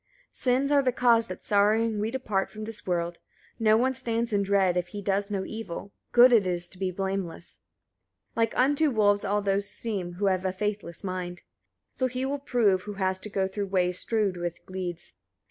[0.31, 3.19] Sins are the cause that sorrowing we depart from this world:
[3.59, 6.89] no one stands in dread, if he does no evil: good it is to be
[6.89, 7.59] blameless.
[8.33, 8.41] 31.
[8.43, 11.43] Like unto wolves all those seem who have a faithless mind:
[11.93, 15.11] so he will prove who has to go through ways strewed with gleeds.
[15.13, 15.17] 32.